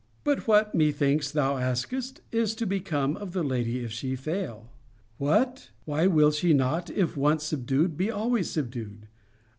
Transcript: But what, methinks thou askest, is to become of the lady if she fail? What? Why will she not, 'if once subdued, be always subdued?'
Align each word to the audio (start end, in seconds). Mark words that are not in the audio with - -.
But 0.23 0.47
what, 0.47 0.73
methinks 0.73 1.29
thou 1.29 1.57
askest, 1.57 2.21
is 2.31 2.55
to 2.55 2.65
become 2.65 3.15
of 3.15 3.33
the 3.33 3.43
lady 3.43 3.81
if 3.83 3.91
she 3.91 4.15
fail? 4.15 4.71
What? 5.19 5.69
Why 5.85 6.07
will 6.07 6.31
she 6.31 6.53
not, 6.55 6.89
'if 6.89 7.15
once 7.15 7.43
subdued, 7.43 7.97
be 7.97 8.09
always 8.09 8.49
subdued?' 8.49 9.05